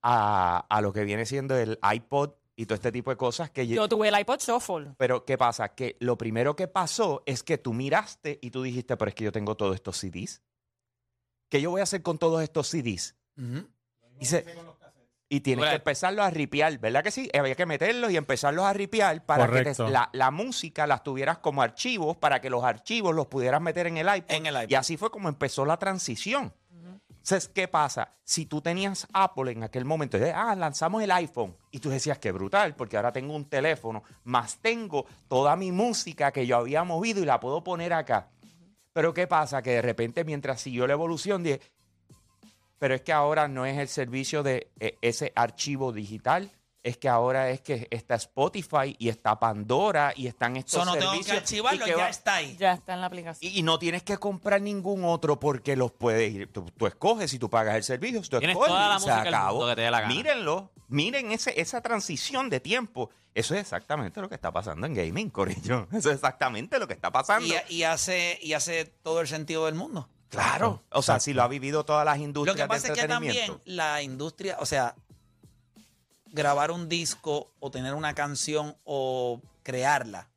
a, 0.06 0.66
a 0.68 0.80
lo 0.82 0.92
que 0.92 1.02
viene 1.04 1.24
siendo 1.24 1.56
el 1.56 1.78
iPod 1.94 2.32
y 2.56 2.66
todo 2.66 2.74
este 2.74 2.92
tipo 2.92 3.10
de 3.10 3.16
cosas 3.16 3.50
que 3.50 3.66
Yo 3.66 3.88
tuve 3.88 4.08
el 4.08 4.18
iPod 4.20 4.38
Shuffle. 4.38 4.94
pero 4.98 5.24
¿qué 5.24 5.38
pasa? 5.38 5.74
Que 5.74 5.96
lo 5.98 6.18
primero 6.18 6.54
que 6.54 6.68
pasó 6.68 7.22
es 7.26 7.42
que 7.42 7.56
tú 7.58 7.72
miraste 7.72 8.38
y 8.42 8.50
tú 8.50 8.62
dijiste, 8.62 8.96
pero 8.98 9.08
es 9.08 9.14
que 9.14 9.24
yo 9.24 9.32
tengo 9.32 9.56
todos 9.56 9.74
estos 9.74 9.96
CDs. 9.96 10.42
¿Qué 11.48 11.60
yo 11.60 11.70
voy 11.70 11.80
a 11.80 11.84
hacer 11.84 12.02
con 12.02 12.18
todos 12.18 12.42
estos 12.42 12.68
CDs? 12.68 13.16
Ujú. 13.38 13.66
Y, 14.20 14.26
se- 14.26 14.44
y 15.28 15.40
tienes 15.40 15.64
que 15.68 15.74
empezarlos 15.76 16.24
a 16.24 16.30
ripiar, 16.30 16.78
¿verdad 16.78 17.02
que 17.02 17.10
sí? 17.10 17.28
Había 17.36 17.54
que 17.54 17.66
meterlos 17.66 18.10
y 18.12 18.16
empezarlos 18.16 18.64
a 18.64 18.72
ripiar 18.72 19.24
para 19.24 19.48
que 19.50 19.64
te- 19.72 19.88
la, 19.88 20.10
la 20.12 20.30
música 20.30 20.86
las 20.86 21.02
tuvieras 21.02 21.38
como 21.38 21.62
archivos, 21.62 22.16
para 22.18 22.40
que 22.40 22.50
los 22.50 22.62
archivos 22.62 23.14
los 23.14 23.26
pudieras 23.26 23.60
meter 23.60 23.86
en 23.86 23.96
el 23.96 24.06
iPod. 24.14 24.30
En 24.30 24.46
el 24.46 24.54
iPod. 24.54 24.70
Y 24.70 24.74
así 24.74 24.96
fue 24.96 25.10
como 25.10 25.28
empezó 25.28 25.64
la 25.64 25.76
transición. 25.78 26.52
Entonces, 27.24 27.48
¿qué 27.48 27.68
pasa? 27.68 28.18
Si 28.22 28.44
tú 28.44 28.60
tenías 28.60 29.08
Apple 29.14 29.52
en 29.52 29.62
aquel 29.62 29.86
momento, 29.86 30.18
de, 30.18 30.30
ah, 30.30 30.54
lanzamos 30.54 31.02
el 31.02 31.10
iPhone, 31.10 31.56
y 31.70 31.78
tú 31.78 31.88
decías 31.88 32.18
que 32.18 32.32
brutal, 32.32 32.76
porque 32.76 32.98
ahora 32.98 33.12
tengo 33.12 33.34
un 33.34 33.48
teléfono, 33.48 34.02
más 34.24 34.58
tengo 34.58 35.06
toda 35.26 35.56
mi 35.56 35.72
música 35.72 36.30
que 36.32 36.46
yo 36.46 36.58
había 36.58 36.84
movido 36.84 37.22
y 37.22 37.24
la 37.24 37.40
puedo 37.40 37.64
poner 37.64 37.94
acá. 37.94 38.28
Pero 38.92 39.14
¿qué 39.14 39.26
pasa? 39.26 39.62
Que 39.62 39.70
de 39.70 39.80
repente, 39.80 40.22
mientras 40.22 40.60
siguió 40.60 40.86
la 40.86 40.92
evolución, 40.92 41.42
dije, 41.42 41.62
pero 42.78 42.94
es 42.94 43.00
que 43.00 43.14
ahora 43.14 43.48
no 43.48 43.64
es 43.64 43.78
el 43.78 43.88
servicio 43.88 44.42
de 44.42 44.70
eh, 44.78 44.98
ese 45.00 45.32
archivo 45.34 45.92
digital, 45.92 46.52
es 46.84 46.96
que 46.98 47.08
ahora 47.08 47.50
es 47.50 47.60
que 47.62 47.88
está 47.90 48.14
Spotify 48.14 48.94
y 48.98 49.08
está 49.08 49.40
Pandora 49.40 50.12
y 50.14 50.26
están 50.28 50.56
estos 50.56 50.72
So, 50.74 50.84
no 50.84 50.92
tengo 50.92 51.10
que 51.12 51.24
servicios. 51.24 51.38
archivarlo, 51.38 51.80
y 51.86 51.90
que 51.90 51.96
ya 51.96 52.04
va- 52.04 52.08
está 52.10 52.34
ahí. 52.36 52.56
Ya 52.58 52.72
está 52.74 52.94
en 52.94 53.00
la 53.00 53.06
aplicación. 53.06 53.50
y, 53.52 53.58
y 53.58 53.62
no 53.62 53.78
tienes 53.78 54.02
que 54.02 54.18
comprar 54.18 54.60
ningún 54.60 55.04
otro 55.04 55.40
porque 55.40 55.74
los 55.76 55.90
puedes 55.92 56.32
ir. 56.32 56.52
Tú, 56.52 56.66
tú 56.76 56.86
escoges 56.86 57.30
si 57.30 57.38
tú 57.38 57.48
pagas 57.50 57.74
el 57.76 57.82
servicio. 57.84 58.20
Tú 58.22 58.38
Tienes 58.38 58.50
escoges 58.54 58.68
toda 58.72 58.88
la 58.88 58.96
y 58.96 59.00
se 59.00 59.06
música 59.06 59.24
del 59.24 59.34
acabó. 59.34 59.52
mundo 59.58 59.68
que 59.70 59.76
te 59.76 59.82
dé 59.82 59.90
la 59.90 60.00
gana. 60.02 60.14
Mírenlo. 60.14 60.70
Miren 60.88 61.32
ese, 61.32 61.58
esa 61.60 61.80
transición 61.80 62.50
de 62.50 62.60
tiempo. 62.60 63.10
Eso 63.34 63.54
es 63.54 63.62
exactamente 63.62 64.20
lo 64.20 64.28
que 64.28 64.34
está 64.36 64.52
pasando 64.52 64.86
en 64.86 64.94
gaming, 64.94 65.30
Corillo. 65.30 65.88
Eso 65.92 66.10
es 66.10 66.16
exactamente 66.16 66.78
lo 66.78 66.86
que 66.86 66.92
está 66.94 67.10
pasando. 67.10 67.46
Y, 67.68 67.74
y 67.76 67.82
hace, 67.82 68.38
y 68.42 68.52
hace 68.52 68.84
todo 68.84 69.20
el 69.22 69.26
sentido 69.26 69.64
del 69.66 69.74
mundo. 69.74 70.08
claro. 70.28 70.82
O 70.90 71.02
sea, 71.02 71.18
si 71.18 71.32
lo 71.32 71.42
ha 71.42 71.48
vivido 71.48 71.84
todas 71.84 72.04
las 72.04 72.18
Lo 72.18 72.24
industrias 72.24 72.56
que 72.56 72.66
pasa 72.68 72.88
de 72.88 72.92
es 72.94 73.00
que 73.00 73.08
también 73.08 73.32
entretenimiento. 73.32 73.62
la 73.72 74.02
industria, 74.02 74.56
o 74.60 74.66
sea, 74.66 74.94
grabar 76.34 76.72
un 76.72 76.88
disco 76.88 77.54
o 77.60 77.70
tener 77.70 77.94
una 77.94 78.14
canción 78.14 78.76
o 78.84 79.40
crearla 79.62 80.28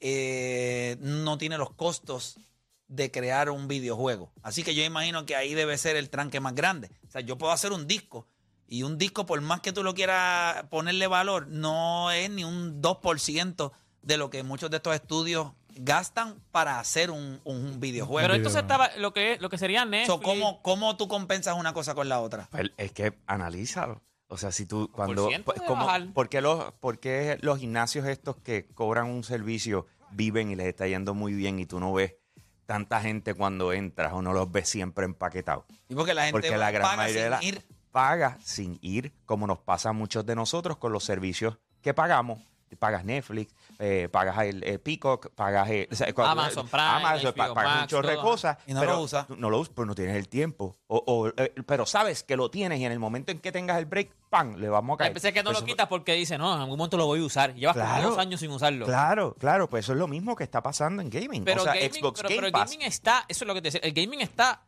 eh, 0.00 0.96
no 1.00 1.36
tiene 1.36 1.58
los 1.58 1.70
costos 1.70 2.38
de 2.86 3.10
crear 3.10 3.50
un 3.50 3.66
videojuego. 3.66 4.30
Así 4.42 4.62
que 4.62 4.74
yo 4.74 4.84
imagino 4.84 5.26
que 5.26 5.34
ahí 5.34 5.54
debe 5.54 5.76
ser 5.78 5.96
el 5.96 6.10
tranque 6.10 6.38
más 6.40 6.54
grande. 6.54 6.90
O 7.08 7.10
sea, 7.10 7.22
yo 7.22 7.36
puedo 7.36 7.52
hacer 7.52 7.72
un 7.72 7.86
disco 7.88 8.28
y 8.68 8.84
un 8.84 8.96
disco, 8.96 9.26
por 9.26 9.40
más 9.40 9.60
que 9.60 9.72
tú 9.72 9.82
lo 9.82 9.94
quieras 9.94 10.64
ponerle 10.70 11.06
valor, 11.06 11.48
no 11.48 12.10
es 12.12 12.30
ni 12.30 12.44
un 12.44 12.80
2% 12.80 13.72
de 14.02 14.16
lo 14.16 14.30
que 14.30 14.42
muchos 14.42 14.70
de 14.70 14.76
estos 14.76 14.94
estudios 14.94 15.52
gastan 15.76 16.40
para 16.52 16.78
hacer 16.78 17.10
un, 17.10 17.40
un 17.42 17.80
videojuego. 17.80 18.24
Pero 18.26 18.34
entonces 18.34 18.62
estaba 18.62 18.90
lo 18.98 19.12
que, 19.12 19.38
lo 19.40 19.48
que 19.48 19.58
sería 19.58 19.84
Netflix. 19.84 20.06
So, 20.06 20.20
¿cómo, 20.20 20.62
¿Cómo 20.62 20.96
tú 20.96 21.08
compensas 21.08 21.56
una 21.56 21.72
cosa 21.72 21.94
con 21.94 22.08
la 22.08 22.20
otra? 22.20 22.48
Pues, 22.50 22.70
es 22.76 22.92
que 22.92 23.18
analízalo. 23.26 24.00
O 24.28 24.36
sea, 24.36 24.50
si 24.52 24.66
tú 24.66 24.90
cuando 24.92 25.28
pues, 25.44 25.60
de 25.60 25.66
¿cómo- 25.66 25.84
bajar. 25.86 26.12
¿por, 26.12 26.28
qué 26.28 26.40
los, 26.40 26.72
por 26.74 26.98
qué 26.98 27.38
los 27.42 27.58
gimnasios 27.58 28.06
estos 28.06 28.36
que 28.36 28.66
cobran 28.74 29.06
un 29.06 29.22
servicio 29.24 29.86
viven 30.10 30.50
y 30.50 30.56
les 30.56 30.66
está 30.66 30.86
yendo 30.86 31.14
muy 31.14 31.34
bien 31.34 31.58
y 31.58 31.66
tú 31.66 31.78
no 31.80 31.92
ves 31.92 32.14
tanta 32.66 33.00
gente 33.00 33.34
cuando 33.34 33.72
entras 33.72 34.12
o 34.14 34.22
no 34.22 34.32
los 34.32 34.50
ves 34.50 34.68
siempre 34.68 35.04
empaquetados. 35.04 35.64
Y 35.88 35.94
porque 35.94 36.14
la 36.14 36.22
gente 36.22 36.32
Porque 36.32 36.56
la 36.56 36.70
gran 36.70 36.82
paga 36.82 36.96
mayoría 36.96 37.22
sin 37.22 37.30
la 37.30 37.44
ir. 37.58 37.62
paga 37.92 38.38
sin 38.42 38.78
ir, 38.80 39.12
como 39.26 39.46
nos 39.46 39.58
pasa 39.58 39.90
a 39.90 39.92
muchos 39.92 40.24
de 40.24 40.34
nosotros 40.34 40.78
con 40.78 40.92
los 40.92 41.04
servicios 41.04 41.58
que 41.82 41.92
pagamos. 41.92 42.40
Pagas 42.78 43.04
Netflix, 43.04 43.54
eh, 43.78 44.08
pagas 44.10 44.38
el, 44.46 44.62
eh, 44.64 44.78
Peacock, 44.78 45.30
pagas 45.34 45.70
el, 45.70 45.88
o 45.90 45.94
sea, 45.94 46.08
Amazon 46.16 46.66
Prime, 46.68 46.82
Amazon, 46.84 47.30
HBO 47.32 47.34
pagas 47.36 47.56
un 47.56 47.80
Max, 47.80 47.86
chorro 47.90 48.08
de 48.08 48.16
cosas. 48.16 48.58
Y 48.66 48.74
no 48.74 48.80
pero 48.80 48.92
lo 48.94 49.00
usas. 49.02 49.30
No 49.30 49.48
lo 49.50 49.60
usas, 49.60 49.72
pero 49.74 49.86
no 49.86 49.94
tienes 49.94 50.16
el 50.16 50.28
tiempo. 50.28 50.76
O, 50.88 51.02
o, 51.06 51.28
eh, 51.28 51.54
pero 51.66 51.86
sabes 51.86 52.22
que 52.24 52.36
lo 52.36 52.50
tienes 52.50 52.80
y 52.80 52.84
en 52.84 52.92
el 52.92 52.98
momento 52.98 53.30
en 53.32 53.38
que 53.38 53.52
tengas 53.52 53.78
el 53.78 53.86
break, 53.86 54.10
¡pam! 54.28 54.56
Le 54.56 54.68
vamos 54.68 54.94
a 54.94 54.98
caer. 54.98 55.12
Pensé 55.12 55.32
que 55.32 55.40
no 55.42 55.50
Pues 55.50 55.54
lo 55.54 55.58
eso- 55.60 55.66
quitas 55.66 55.86
porque 55.88 56.14
dice, 56.14 56.36
no, 56.36 56.52
en 56.54 56.60
algún 56.62 56.76
momento 56.78 56.96
lo 56.96 57.06
voy 57.06 57.20
a 57.20 57.24
usar. 57.24 57.54
Llevas 57.54 57.76
como 57.76 57.86
Claro. 57.88 58.10
dos 58.10 58.18
años 58.18 58.40
sin 58.40 58.50
usarlo. 58.50 58.86
Claro, 58.86 59.34
claro, 59.38 59.68
pues 59.70 59.84
eso 59.84 59.92
es 59.92 59.98
lo 59.98 60.08
mismo 60.08 60.34
que 60.34 60.44
está 60.44 60.62
pasando 60.62 61.00
en 61.00 61.10
gaming. 61.10 61.44
Pero, 61.44 61.60
o 61.62 61.64
sea, 61.64 61.74
gaming, 61.74 61.92
Xbox 61.92 62.18
pero, 62.22 62.28
Game 62.28 62.36
pero 62.36 62.46
el 62.48 62.52
Pass. 62.52 62.70
gaming 62.72 62.86
está, 62.86 63.24
eso 63.28 63.44
es 63.44 63.48
lo 63.48 63.54
que 63.54 63.62
te 63.62 63.68
decía, 63.70 63.80
el 63.84 63.92
gaming 63.92 64.20
está, 64.20 64.62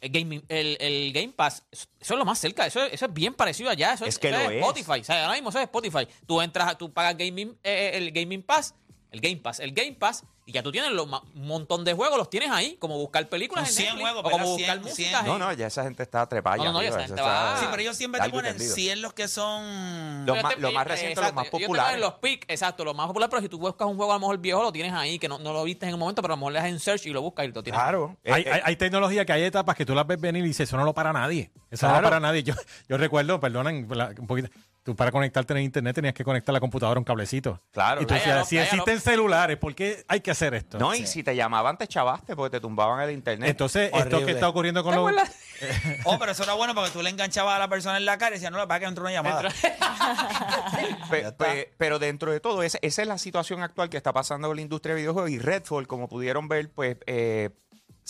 el, 0.00 0.10
gaming, 0.10 0.42
el, 0.48 0.76
el 0.80 1.12
Game 1.12 1.32
Pass, 1.34 1.64
eso, 1.70 1.86
es 2.00 2.10
lo 2.10 2.24
más 2.24 2.38
cerca, 2.38 2.66
eso, 2.66 2.82
eso 2.82 3.06
es 3.06 3.12
bien 3.12 3.34
parecido 3.34 3.70
allá, 3.70 3.92
eso 3.94 4.04
Es 4.04 4.18
que 4.18 4.28
eso 4.28 4.38
lo 4.38 4.44
es 4.44 4.50
es. 4.50 4.56
Spotify, 4.56 5.00
o 5.00 5.04
sea, 5.04 5.22
ahora 5.22 5.34
mismo 5.34 5.50
eso 5.50 5.58
es 5.58 5.64
Spotify. 5.64 6.06
Tú 6.26 6.40
entras, 6.40 6.78
tú 6.78 6.92
pagas 6.92 7.16
gaming, 7.16 7.56
eh, 7.62 7.92
el 7.94 8.10
Gaming 8.12 8.42
Pass, 8.42 8.74
el 9.10 9.20
Game 9.20 9.36
Pass, 9.38 9.60
el 9.60 9.72
Game 9.72 9.92
Pass, 9.92 10.24
y 10.46 10.52
ya 10.52 10.62
tú 10.62 10.72
tienes 10.72 10.90
los 10.92 11.06
un 11.06 11.46
montón 11.46 11.84
de 11.84 11.92
juegos, 11.94 12.16
los 12.18 12.30
tienes 12.30 12.50
ahí, 12.50 12.76
como 12.78 12.96
buscar 12.98 13.28
películas 13.28 13.68
Son 13.68 13.70
en 13.70 13.74
100 13.74 13.86
Netflix, 13.96 14.10
juegos, 14.12 14.24
o 14.24 14.30
como 14.30 14.46
buscar 14.56 14.66
100, 14.78 14.82
música. 14.82 15.08
100. 15.20 15.26
No, 15.26 15.38
no, 15.38 15.52
ya 15.52 15.66
esa 15.66 15.82
gente 15.84 16.02
está 16.02 16.28
trepada. 16.28 16.56
No, 16.58 16.64
no, 16.64 16.72
no, 16.74 16.82
ya 16.82 16.88
esa 16.90 17.02
gente 17.04 17.20
va- 17.22 17.56
Sí, 17.60 17.66
pero 17.70 17.82
ellos 17.82 17.96
siempre 17.96 18.20
te 18.20 18.30
ponen 18.30 18.52
tendido. 18.52 18.74
100 18.74 19.02
los 19.02 19.12
que 19.12 19.28
son. 19.28 20.26
Los 20.26 20.42
más- 20.42 20.54
te- 20.54 20.60
los 20.60 20.72
más 20.72 20.86
recientes, 20.86 21.18
exacto, 21.18 21.22
los 21.28 21.34
más 21.34 21.44
ellos 21.46 21.50
te 21.50 21.50
ponen 21.50 21.66
populares. 21.66 22.00
los 22.00 22.14
picks, 22.14 22.46
exacto, 22.48 22.84
los 22.84 22.94
más 22.96 23.06
populares, 23.06 23.30
pero 23.30 23.42
si 23.42 23.48
tú 23.48 23.58
buscas 23.58 23.86
un 23.88 23.96
juego 23.96 24.12
a 24.12 24.16
lo 24.16 24.20
mejor 24.20 24.38
viejo, 24.38 24.62
lo 24.62 24.72
tienes 24.72 24.92
ahí, 24.92 25.18
que 25.18 25.28
no, 25.28 25.38
no 25.38 25.52
lo 25.52 25.62
viste 25.64 25.86
en 25.86 25.94
un 25.94 26.00
momento, 26.00 26.22
pero 26.22 26.34
a 26.34 26.36
lo 26.36 26.40
mejor 26.40 26.52
le 26.52 26.58
das 26.60 26.68
en 26.68 26.80
search 26.80 27.06
y 27.06 27.10
lo 27.10 27.22
buscas 27.22 27.44
y 27.46 27.48
lo 27.52 27.62
tienes. 27.62 27.80
Claro. 27.80 28.16
Hay, 28.24 28.42
Eh, 28.42 28.50
hay, 28.50 28.58
eh, 28.58 28.62
hay 28.64 28.76
tecnología 28.76 29.24
que 29.24 29.32
hay 29.32 29.42
etapas 29.42 29.76
que 29.76 29.84
tú 29.86 29.94
las 29.94 30.06
ves 30.06 30.20
venir 30.20 30.44
y 30.44 30.48
dices, 30.48 30.68
eso 30.68 30.76
no 30.76 30.84
lo 30.84 30.94
para 30.94 31.12
nadie. 31.12 31.50
Eso 31.70 31.86
no 31.88 31.96
lo 31.96 32.02
para 32.02 32.20
nadie. 32.20 32.42
Yo, 32.42 32.54
yo 32.88 32.96
recuerdo, 32.96 33.38
perdonen, 33.40 33.88
un 34.18 34.26
poquito. 34.26 34.48
Tú 34.82 34.96
para 34.96 35.12
conectarte 35.12 35.52
en 35.52 35.60
internet 35.60 35.94
tenías 35.94 36.14
que 36.14 36.24
conectar 36.24 36.52
la 36.54 36.60
computadora 36.60 36.96
a 36.96 37.00
un 37.00 37.04
cablecito. 37.04 37.60
Claro. 37.70 38.00
Y 38.00 38.06
tú 38.06 38.14
decías, 38.14 38.48
si 38.48 38.56
existen 38.56 38.98
celulares, 38.98 39.58
¿por 39.58 39.74
qué 39.74 40.04
hay 40.08 40.20
que 40.20 40.30
hacer 40.30 40.54
esto? 40.54 40.78
No, 40.78 40.94
y 40.94 41.06
si 41.06 41.22
te 41.22 41.36
llamaban, 41.36 41.76
te 41.76 41.86
chavaste 41.86 42.34
porque 42.34 42.56
te 42.56 42.60
tumbaban 42.60 43.00
el 43.00 43.10
internet. 43.10 43.50
Entonces, 43.50 43.90
esto 43.92 44.24
que 44.24 44.32
está 44.32 44.48
ocurriendo 44.48 44.82
con 44.82 44.94
¿Te 44.94 45.12
los... 45.12 45.22
Oh, 46.04 46.18
pero 46.18 46.32
eso 46.32 46.42
era 46.44 46.54
bueno 46.54 46.74
porque 46.74 46.90
tú 46.90 47.02
le 47.02 47.10
enganchabas 47.10 47.56
a 47.56 47.58
la 47.58 47.68
persona 47.68 47.98
en 47.98 48.06
la 48.06 48.16
cara 48.16 48.30
y 48.30 48.34
decías, 48.34 48.50
no, 48.50 48.56
la 48.56 48.66
para 48.66 48.80
que 48.80 48.86
entró 48.86 49.04
una 49.04 49.12
llamada. 49.12 49.50
Pe- 51.10 51.32
pe- 51.32 51.72
pero 51.76 51.98
dentro 51.98 52.32
de 52.32 52.40
todo, 52.40 52.62
esa, 52.62 52.78
esa 52.82 53.02
es 53.02 53.08
la 53.08 53.18
situación 53.18 53.62
actual 53.62 53.90
que 53.90 53.96
está 53.96 54.12
pasando 54.12 54.48
con 54.48 54.56
la 54.56 54.62
industria 54.62 54.94
de 54.94 55.02
videojuegos. 55.02 55.30
Y 55.30 55.38
Redfall, 55.38 55.86
como 55.86 56.08
pudieron 56.08 56.48
ver, 56.48 56.70
pues 56.70 56.96
eh, 57.06 57.50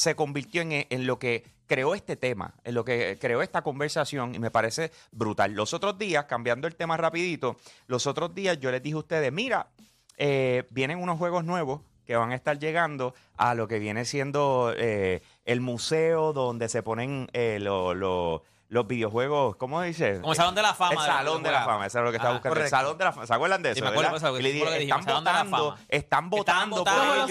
se 0.00 0.14
convirtió 0.14 0.62
en, 0.62 0.73
en 0.88 1.07
lo 1.07 1.19
que 1.19 1.45
creó 1.66 1.95
este 1.95 2.16
tema, 2.16 2.54
en 2.64 2.75
lo 2.75 2.87
que 2.87 3.19
creó 3.21 3.42
esta 3.42 3.61
conversación. 3.61 4.35
Y 4.35 4.38
me 4.38 4.50
parece 4.50 4.92
brutal. 5.12 5.52
Los 5.52 5.75
otros 5.75 5.99
días, 5.99 6.25
cambiando 6.25 6.66
el 6.66 6.75
tema 6.75 6.97
rapidito, 6.97 7.57
los 7.87 8.07
otros 8.07 8.35
días 8.35 8.59
yo 8.59 8.71
les 8.71 8.83
dije 8.83 8.95
a 8.95 9.00
ustedes, 9.00 9.30
mira, 9.30 9.69
eh, 10.16 10.64
vienen 10.71 10.99
unos 11.02 11.19
juegos 11.19 11.45
nuevos 11.45 11.83
que 12.07 12.16
van 12.16 12.33
a 12.33 12.35
estar 12.35 12.59
llegando 12.59 13.14
a 13.37 13.54
lo 13.54 13.69
que 13.69 13.78
viene 13.78 14.07
siendo 14.07 14.73
eh, 14.75 15.21
el 15.45 15.61
museo 15.61 16.33
donde 16.33 16.71
se 16.71 16.83
ponen 16.83 17.28
eh, 17.35 17.59
lo- 17.61 17.92
lo- 17.92 18.42
los 18.70 18.86
videojuegos, 18.86 19.56
¿cómo 19.56 19.82
dice? 19.82 20.20
Como 20.20 20.32
el 20.32 20.36
Salón 20.36 20.54
de 20.54 20.62
la 20.62 20.72
Fama 20.74 20.92
El 20.92 20.98
de 21.00 21.04
Salón 21.06 21.42
de 21.42 21.50
la. 21.50 21.64
Fama, 21.64 21.86
eso 21.86 21.98
es 21.98 22.04
lo 22.04 22.10
que 22.12 22.16
estaba 22.18 22.30
Ah, 22.30 22.38
buscando. 22.38 22.54
El 22.54 22.58
correcto. 22.60 22.76
Salón 22.76 22.98
de 22.98 23.04
la 23.04 23.12
Fama. 23.12 23.26
¿Se 23.26 23.34
acuerdan 23.34 23.62
de 23.62 23.68
eso? 23.70 23.74
Sí, 23.74 23.82
me 23.82 23.88
acuerdo, 23.88 24.12
verdad? 24.12 24.28
eso, 24.30 24.38
Y 24.38 24.42
le 24.42 24.52
dije, 24.52 24.64
que 24.78 24.82
están 24.84 25.04
votando, 25.04 25.76
están 25.88 26.30
votando 26.30 26.84
por 26.84 26.94
Los 26.94 27.30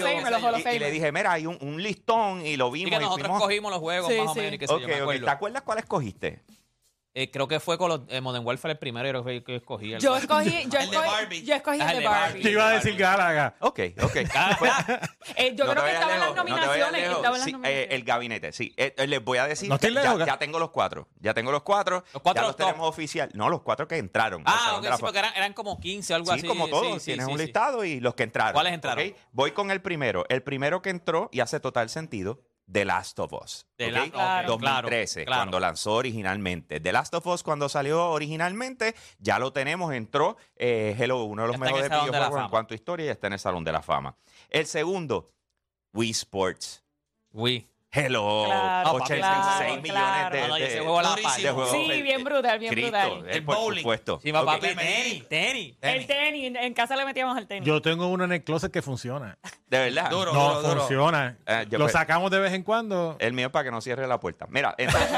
Fame, 0.62 0.72
Y- 0.72 0.76
y, 0.76 0.78
le 0.78 0.90
dije, 0.90 1.12
mira, 1.12 1.32
hay 1.32 1.46
un, 1.46 1.56
un 1.62 1.82
listón 1.82 2.44
y 2.44 2.56
lo 2.58 2.70
vimos 2.70 2.90
que 2.90 2.96
y 2.96 2.98
nosotros 2.98 3.26
fuimos. 3.26 3.42
cogimos 3.42 3.70
los 3.72 3.80
juegos 3.80 4.12
Sí, 4.12 4.18
más 4.20 4.28
o 4.28 4.34
sí. 4.34 4.40
menos 4.40 4.54
y 4.54 4.58
qué 4.58 4.66
sé 4.66 4.74
Ok, 4.74 4.80
yo, 4.82 4.86
me 4.88 4.94
ok. 4.96 5.00
acuerdo. 5.00 5.24
¿Te 5.24 5.30
acuerdas 5.30 5.62
cuál 5.62 5.78
escogiste? 5.78 6.42
Eh, 7.12 7.28
creo 7.28 7.48
que 7.48 7.58
fue 7.58 7.76
con 7.76 7.88
los 7.88 8.00
eh, 8.08 8.20
Modern 8.20 8.46
Warfare 8.46 8.70
el 8.72 8.78
primero, 8.78 9.08
yo 9.08 9.24
creo 9.24 9.40
que, 9.40 9.44
que 9.44 9.56
escogí. 9.56 9.92
el- 9.94 10.00
Yo 10.00 10.16
escogí, 10.16 10.50
yo 10.68 10.78
El 10.78 10.90
de 10.90 10.96
escogí, 10.96 11.08
Barbie. 11.10 11.42
yo 11.44 11.54
escogí 11.56 11.78
Ah, 11.80 11.90
el 11.90 11.96
el 11.96 12.02
de 12.04 12.08
Barbie. 12.08 12.42
Yo 12.42 12.50
iba 12.50 12.68
a 12.68 12.70
decir 12.70 12.96
Galaga. 12.96 13.56
Ok, 13.58 13.80
ok. 14.00 14.12
Pues, 14.60 14.72
Eh, 15.36 15.54
yo 15.56 15.64
no 15.64 15.72
te 15.74 15.80
creo 15.80 15.84
que 15.84 15.92
estaba 15.92 16.14
en 16.14 16.20
las 16.20 16.28
no 16.28 16.34
te 16.34 16.38
nominaciones. 16.38 16.92
lejos. 17.02 17.16
estaba 17.16 17.36
en 17.36 17.40
las 17.40 17.44
Sí, 17.44 17.50
eh, 17.50 17.52
nominaciones. 17.54 17.88
el 17.94 18.04
gabinete, 18.04 18.52
sí. 18.52 18.74
Eh, 18.76 18.94
eh, 18.96 19.06
les 19.08 19.24
voy 19.24 19.38
a 19.38 19.46
decir 19.48 19.68
No 19.68 19.78
que 19.80 19.92
ya, 19.92 20.24
ya 20.24 20.38
tengo 20.38 20.60
los 20.60 20.70
cuatro. 20.70 21.08
Ya 21.18 21.34
tengo 21.34 21.50
los 21.50 21.62
cuatro. 21.62 22.04
Los 22.12 22.22
cuatro 22.22 22.42
ya 22.42 22.46
los 22.48 22.56
los 22.58 22.66
tenemos 22.68 22.88
oficial. 22.88 23.28
No, 23.34 23.48
los 23.48 23.62
cuatro 23.62 23.88
que 23.88 23.96
entraron. 23.96 24.42
Ah, 24.46 24.76
ok, 24.78 24.84
sí, 24.86 24.90
porque 25.00 25.18
eran, 25.18 25.34
eran 25.34 25.52
como 25.52 25.80
15 25.80 26.12
o 26.12 26.16
algo 26.16 26.30
Sí, 26.32 26.38
así. 26.38 26.46
como 26.46 26.68
todos, 26.68 26.94
sí, 26.94 27.00
sí, 27.00 27.04
tienes 27.06 27.26
sí, 27.26 27.32
un 27.32 27.38
sí. 27.38 27.44
listado 27.44 27.84
y 27.84 27.98
los 27.98 28.14
que 28.14 28.22
entraron. 28.22 28.52
¿Cuáles 28.52 28.72
entraron? 28.72 29.04
¿ok? 29.04 29.16
Voy 29.32 29.50
con 29.50 29.72
el 29.72 29.82
primero. 29.82 30.26
El 30.28 30.42
primero 30.44 30.80
que 30.80 30.90
entró 30.90 31.28
y 31.32 31.40
hace 31.40 31.58
total 31.58 31.88
sentido, 31.90 32.40
The 32.70 32.84
Last 32.84 33.18
of 33.18 33.32
Us. 33.32 33.66
The 33.76 33.86
¿ok? 33.88 33.92
La- 33.92 34.04
ok, 34.04 34.10
Claro. 34.12 34.48
2013, 34.48 35.24
claro. 35.24 35.40
cuando 35.40 35.60
lanzó 35.60 35.94
originalmente. 35.94 36.80
The 36.80 36.92
Last 36.92 37.14
of 37.14 37.26
Us, 37.26 37.42
cuando 37.42 37.68
salió 37.68 38.10
originalmente, 38.10 38.94
ya 39.18 39.38
lo 39.38 39.52
tenemos, 39.52 39.92
entró. 39.92 40.36
Eh, 40.56 40.94
Hello, 40.98 41.24
uno 41.24 41.42
de 41.42 41.48
los 41.48 41.58
mejores 41.58 41.88
videojuegos 41.88 42.40
en 42.40 42.48
cuanto 42.48 42.74
a 42.74 42.76
historia, 42.76 43.06
ya 43.06 43.12
está 43.12 43.26
en 43.26 43.32
el 43.34 43.38
Salón 43.38 43.64
de 43.64 43.72
la 43.72 43.82
Fama. 43.82 44.14
El 44.48 44.66
segundo, 44.66 45.32
Wii 45.92 46.10
Sports. 46.10 46.82
Wii. 47.32 47.66
Hello, 47.92 48.44
Claro, 48.46 48.92
86 48.92 49.18
claro, 49.18 49.82
millones 49.82 49.90
claro. 49.90 50.30
de, 50.54 50.60
y 50.60 50.62
de- 50.62 50.78
juego 50.80 51.02
de 51.02 51.50
juegos. 51.50 51.70
Sí, 51.72 52.02
bien 52.02 52.22
brutal, 52.22 52.58
bien 52.60 52.72
Cristo, 52.72 52.90
brutal. 52.92 53.28
eh, 53.28 53.36
El 53.36 53.44
por 53.44 53.56
bowling. 53.56 53.78
supuesto. 53.80 54.20
Sí, 54.22 54.32
papá, 54.32 54.60
tenis, 54.60 55.28
tenis. 55.28 55.74
El 55.80 56.06
tenis, 56.06 56.52
en 56.56 56.72
casa 56.74 56.94
le 56.94 57.04
metíamos 57.04 57.36
el 57.36 57.48
tenis. 57.48 57.66
Yo 57.66 57.82
tengo 57.82 58.06
uno 58.06 58.22
en 58.24 58.32
el 58.32 58.44
closet 58.44 58.70
que 58.72 58.80
funciona. 58.80 59.36
De 59.68 59.78
verdad. 59.78 60.08
Duro. 60.08 60.32
No, 60.32 60.62
duro. 60.62 60.80
funciona. 60.82 61.36
Eh, 61.46 61.66
yo 61.68 61.78
Lo 61.78 61.86
pues- 61.86 61.92
sacamos 61.94 62.30
de 62.30 62.38
vez 62.38 62.52
en 62.52 62.62
cuando. 62.62 63.16
El 63.18 63.32
mío 63.32 63.46
es 63.46 63.52
para 63.52 63.64
que 63.64 63.70
no 63.72 63.80
cierre 63.80 64.06
la 64.06 64.20
puerta. 64.20 64.46
Mira, 64.48 64.72
entonces. 64.78 65.08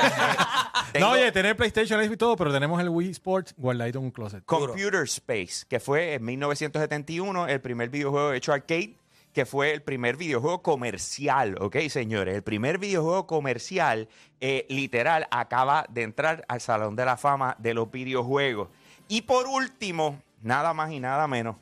tengo 0.92 1.08
No, 1.08 1.12
oye, 1.12 1.30
tener 1.30 1.54
PlayStation 1.56 2.02
y 2.02 2.16
todo, 2.16 2.36
pero 2.36 2.50
tenemos 2.52 2.80
el 2.80 2.88
Wii 2.88 3.10
Sports 3.10 3.54
guardadito 3.58 3.98
en 3.98 4.06
un 4.06 4.10
closet. 4.12 4.44
Computer 4.46 5.02
Space, 5.04 5.66
que 5.68 5.78
fue 5.78 6.14
en 6.14 6.24
1971 6.24 7.48
el 7.48 7.60
primer 7.60 7.90
videojuego 7.90 8.32
hecho 8.32 8.52
arcade, 8.54 8.94
que 9.32 9.46
fue 9.46 9.72
el 9.72 9.82
primer 9.82 10.16
videojuego 10.16 10.62
comercial, 10.62 11.56
¿ok, 11.60 11.76
señores? 11.88 12.34
El 12.34 12.42
primer 12.42 12.78
videojuego 12.78 13.26
comercial, 13.26 14.08
eh, 14.40 14.66
literal, 14.68 15.26
acaba 15.30 15.86
de 15.88 16.02
entrar 16.02 16.44
al 16.48 16.60
Salón 16.60 16.96
de 16.96 17.04
la 17.04 17.16
Fama 17.16 17.56
de 17.58 17.74
los 17.74 17.90
videojuegos. 17.90 18.68
Y 19.08 19.22
por 19.22 19.46
último, 19.46 20.20
nada 20.42 20.74
más 20.74 20.90
y 20.92 21.00
nada 21.00 21.26
menos, 21.26 21.56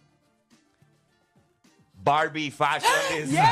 Barbie 2.02 2.50
Fashion 2.50 2.90
Design. 3.10 3.36
Yes, 3.36 3.44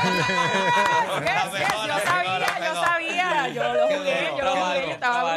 yes, 1.51 1.69
yo 1.87 1.99
sabía, 2.03 2.59
yo 2.59 2.75
sabía. 2.75 3.47
Yo 3.49 3.73
lo 3.73 3.87
jugué, 3.87 3.93
yo 3.93 3.97
lo 3.97 3.97
jugué, 3.97 4.18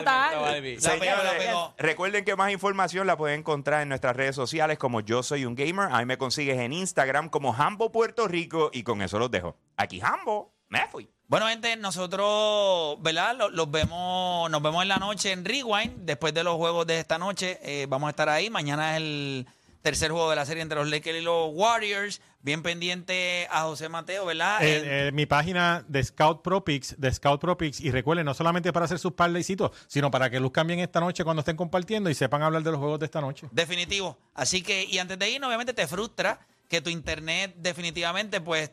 La 0.04 0.98
pegó, 0.98 1.22
la 1.22 1.38
pegó. 1.38 1.74
recuerden 1.78 2.24
que 2.24 2.36
más 2.36 2.52
información 2.52 3.06
la 3.06 3.16
pueden 3.16 3.40
encontrar 3.40 3.82
en 3.82 3.88
nuestras 3.88 4.16
redes 4.16 4.34
sociales 4.36 4.78
como 4.78 5.00
Yo 5.00 5.22
Soy 5.22 5.44
un 5.44 5.54
Gamer. 5.54 5.88
Ahí 5.92 6.06
me 6.06 6.18
consigues 6.18 6.58
en 6.58 6.72
Instagram 6.72 7.28
como 7.28 7.54
Hambo 7.54 7.92
Puerto 7.92 8.28
Rico 8.28 8.70
y 8.72 8.82
con 8.82 9.02
eso 9.02 9.18
los 9.18 9.30
dejo. 9.30 9.56
Aquí 9.76 10.00
Hambo, 10.00 10.52
me 10.68 10.86
fui. 10.88 11.08
Bueno, 11.28 11.46
gente, 11.46 11.76
nosotros, 11.76 13.00
¿verdad? 13.00 13.34
Los, 13.36 13.52
los 13.52 13.70
vemos, 13.70 14.50
nos 14.50 14.60
vemos 14.62 14.82
en 14.82 14.88
la 14.88 14.96
noche 14.98 15.32
en 15.32 15.44
Rewind, 15.44 16.04
después 16.04 16.34
de 16.34 16.44
los 16.44 16.56
juegos 16.56 16.86
de 16.86 16.98
esta 16.98 17.16
noche. 17.18 17.58
eh, 17.62 17.86
vamos 17.88 18.08
a 18.08 18.10
estar 18.10 18.28
ahí. 18.28 18.50
Mañana 18.50 18.92
es 18.92 18.96
el 18.98 19.46
tercer 19.82 20.10
juego 20.12 20.30
de 20.30 20.36
la 20.36 20.46
serie 20.46 20.62
entre 20.62 20.78
los 20.78 20.88
Lakers 20.88 21.18
y 21.18 21.22
los 21.22 21.50
Warriors. 21.52 22.20
Bien 22.40 22.62
pendiente 22.62 23.46
a 23.50 23.62
José 23.62 23.88
Mateo, 23.88 24.24
¿verdad? 24.26 24.62
Eh, 24.62 24.76
En- 24.78 24.84
eh, 25.08 25.12
mi 25.12 25.26
página 25.26 25.84
de 25.88 26.02
Scout 26.02 26.42
Pro 26.42 26.64
Picks, 26.64 26.96
de 26.98 27.12
Scout 27.12 27.40
Pro 27.40 27.56
Picks, 27.56 27.80
y 27.80 27.90
recuerden, 27.90 28.24
no 28.26 28.34
solamente 28.34 28.72
para 28.72 28.86
hacer 28.86 28.98
sus 28.98 29.12
parleycitos, 29.12 29.70
sino 29.86 30.10
para 30.10 30.30
que 30.30 30.40
luzcan 30.40 30.66
bien 30.66 30.80
esta 30.80 30.98
noche 31.00 31.22
cuando 31.24 31.40
estén 31.40 31.56
compartiendo 31.56 32.10
y 32.10 32.14
sepan 32.14 32.42
hablar 32.42 32.62
de 32.62 32.70
los 32.70 32.80
juegos 32.80 32.98
de 33.00 33.06
esta 33.06 33.20
noche. 33.20 33.48
Definitivo. 33.52 34.18
Así 34.34 34.62
que, 34.62 34.84
y 34.84 34.98
antes 34.98 35.18
de 35.18 35.30
ir, 35.30 35.44
obviamente 35.44 35.72
te 35.72 35.86
frustra 35.86 36.40
que 36.68 36.80
tu 36.80 36.90
internet 36.90 37.54
definitivamente, 37.58 38.40
pues, 38.40 38.70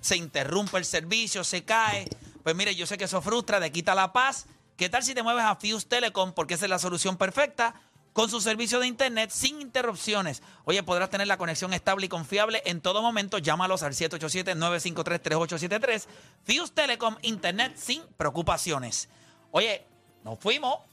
se 0.00 0.16
interrumpe 0.16 0.78
el 0.78 0.84
servicio, 0.84 1.44
se 1.44 1.64
cae. 1.64 2.08
Pues 2.42 2.56
mire, 2.56 2.74
yo 2.74 2.86
sé 2.86 2.98
que 2.98 3.04
eso 3.04 3.22
frustra, 3.22 3.60
te 3.60 3.70
quita 3.70 3.94
la 3.94 4.12
paz. 4.12 4.46
¿Qué 4.76 4.88
tal 4.88 5.02
si 5.02 5.14
te 5.14 5.22
mueves 5.22 5.44
a 5.44 5.54
Fuse 5.56 5.86
Telecom? 5.86 6.32
Porque 6.32 6.54
esa 6.54 6.64
es 6.66 6.70
la 6.70 6.78
solución 6.78 7.16
perfecta. 7.16 7.74
Con 8.12 8.28
su 8.28 8.42
servicio 8.42 8.78
de 8.78 8.86
internet 8.86 9.30
sin 9.30 9.62
interrupciones. 9.62 10.42
Oye, 10.64 10.82
podrás 10.82 11.08
tener 11.08 11.26
la 11.26 11.38
conexión 11.38 11.72
estable 11.72 12.04
y 12.06 12.10
confiable 12.10 12.60
en 12.66 12.82
todo 12.82 13.00
momento. 13.00 13.38
Llámalos 13.38 13.82
al 13.82 13.94
787-953-3873. 13.94 16.06
Fuse 16.44 16.72
Telecom, 16.74 17.16
internet 17.22 17.72
sin 17.76 18.02
preocupaciones. 18.18 19.08
Oye, 19.50 19.86
nos 20.24 20.38
fuimos. 20.38 20.91